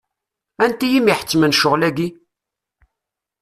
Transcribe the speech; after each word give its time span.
Anti 0.63 0.87
i 0.93 0.99
m-iḥettmen 1.01 1.55
ccɣel-agi? 1.57 2.07